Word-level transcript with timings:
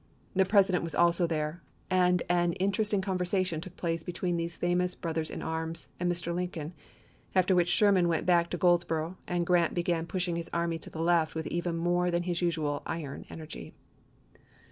The 0.33 0.45
President 0.45 0.83
was 0.83 0.95
also 0.95 1.27
there, 1.27 1.61
and 1.87 2.23
an 2.27 2.53
in 2.53 2.71
teresting 2.71 3.03
conversation 3.03 3.61
took 3.61 3.75
place 3.77 4.03
between 4.03 4.35
these 4.35 4.57
famous 4.57 4.95
brothers 4.95 5.29
in 5.29 5.43
arms 5.43 5.89
and 5.99 6.11
Mr. 6.11 6.33
Lincoln, 6.33 6.73
after 7.35 7.53
which 7.53 7.69
Sherman 7.69 8.07
went 8.07 8.25
back 8.25 8.49
to 8.49 8.57
Goldsboro' 8.57 9.19
and 9.27 9.45
Grant 9.45 9.75
began 9.75 10.07
pushing 10.07 10.37
his 10.37 10.49
army 10.51 10.79
to 10.79 10.89
the 10.89 11.03
left 11.03 11.35
with 11.35 11.45
even 11.45 11.77
more 11.77 12.09
than 12.09 12.23
his 12.23 12.41
usual 12.41 12.81
iron 12.87 13.25
energy. 13.29 13.75